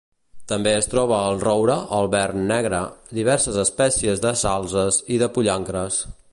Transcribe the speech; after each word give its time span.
També 0.51 0.71
es 0.77 0.87
troba 0.93 1.19
el 1.33 1.37
roure, 1.43 1.75
el 1.97 2.09
vern 2.15 2.47
negre, 2.53 2.81
diverses 3.19 3.61
espècies 3.67 4.25
de 4.27 4.35
salzes 4.45 5.01
i 5.17 5.23
de 5.25 5.33
pollancres. 5.37 6.05